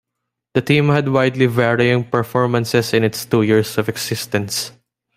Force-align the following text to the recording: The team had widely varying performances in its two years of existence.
The 0.55 0.63
team 0.63 0.89
had 0.89 1.09
widely 1.09 1.45
varying 1.45 2.05
performances 2.09 2.91
in 2.91 3.03
its 3.03 3.23
two 3.23 3.43
years 3.43 3.77
of 3.77 3.87
existence. 3.87 4.71